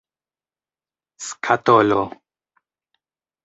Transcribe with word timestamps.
skatolo 1.27 2.01